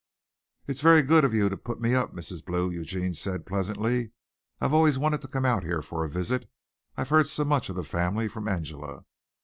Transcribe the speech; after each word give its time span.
"It's 0.65 0.81
very 0.81 1.03
good 1.03 1.23
of 1.23 1.31
you 1.35 1.47
to 1.47 1.55
put 1.55 1.79
me 1.79 1.93
up, 1.93 2.11
Mrs. 2.15 2.43
Blue," 2.43 2.71
Eugene 2.71 3.13
said 3.13 3.45
pleasantly. 3.45 4.13
"I've 4.59 4.73
always 4.73 4.97
wanted 4.97 5.21
to 5.21 5.27
come 5.27 5.45
out 5.45 5.63
here 5.63 5.83
for 5.83 6.03
a 6.03 6.09
visit 6.09 6.49
I've 6.97 7.09
heard 7.09 7.27
so 7.27 7.45
much 7.45 7.69
of 7.69 7.75
the 7.75 7.83
family 7.83 8.27
from 8.27 8.47
Angela." 8.47 9.05